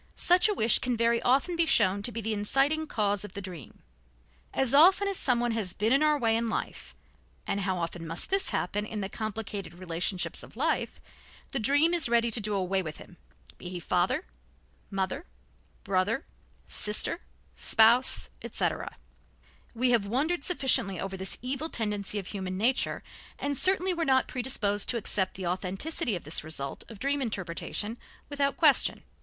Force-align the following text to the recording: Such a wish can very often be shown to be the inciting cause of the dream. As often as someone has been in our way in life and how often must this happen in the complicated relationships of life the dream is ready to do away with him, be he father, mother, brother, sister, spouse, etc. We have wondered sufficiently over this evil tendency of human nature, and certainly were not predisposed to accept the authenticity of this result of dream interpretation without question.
Such 0.15 0.49
a 0.49 0.55
wish 0.55 0.79
can 0.79 0.97
very 0.97 1.21
often 1.21 1.55
be 1.55 1.67
shown 1.67 2.01
to 2.01 2.11
be 2.11 2.21
the 2.21 2.33
inciting 2.33 2.87
cause 2.87 3.23
of 3.23 3.33
the 3.33 3.39
dream. 3.41 3.83
As 4.51 4.73
often 4.73 5.07
as 5.07 5.15
someone 5.15 5.51
has 5.51 5.73
been 5.73 5.93
in 5.93 6.01
our 6.01 6.17
way 6.17 6.35
in 6.35 6.49
life 6.49 6.95
and 7.45 7.61
how 7.61 7.77
often 7.77 8.07
must 8.07 8.31
this 8.31 8.49
happen 8.49 8.83
in 8.83 9.01
the 9.01 9.09
complicated 9.09 9.75
relationships 9.75 10.41
of 10.41 10.55
life 10.57 10.99
the 11.51 11.59
dream 11.59 11.93
is 11.93 12.09
ready 12.09 12.31
to 12.31 12.39
do 12.41 12.55
away 12.55 12.81
with 12.81 12.97
him, 12.97 13.17
be 13.59 13.69
he 13.69 13.79
father, 13.79 14.25
mother, 14.89 15.27
brother, 15.83 16.25
sister, 16.65 17.21
spouse, 17.53 18.31
etc. 18.41 18.97
We 19.75 19.91
have 19.91 20.07
wondered 20.07 20.43
sufficiently 20.43 20.99
over 20.99 21.15
this 21.15 21.37
evil 21.43 21.69
tendency 21.69 22.17
of 22.17 22.25
human 22.25 22.57
nature, 22.57 23.03
and 23.37 23.55
certainly 23.55 23.93
were 23.93 24.03
not 24.03 24.27
predisposed 24.27 24.89
to 24.89 24.97
accept 24.97 25.35
the 25.35 25.45
authenticity 25.45 26.15
of 26.15 26.23
this 26.23 26.43
result 26.43 26.83
of 26.89 26.97
dream 26.97 27.21
interpretation 27.21 27.99
without 28.29 28.57
question. 28.57 29.03